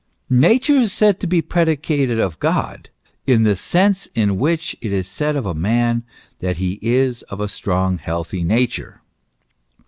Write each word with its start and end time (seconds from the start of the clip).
Nature 0.41 0.77
is 0.77 0.91
said 0.91 1.19
to 1.19 1.27
be 1.27 1.43
predicated 1.43 2.19
of 2.19 2.39
God, 2.39 2.89
"in 3.27 3.43
the 3.43 3.55
sense 3.55 4.07
in 4.15 4.39
which 4.39 4.75
it 4.81 4.91
is 4.91 5.07
said 5.07 5.35
of 5.35 5.45
a 5.45 5.53
man, 5.53 6.01
that 6.39 6.57
he 6.57 6.79
is 6.81 7.21
of 7.29 7.39
a 7.39 7.47
strong, 7.47 7.99
healthy 7.99 8.43
nature." 8.43 9.03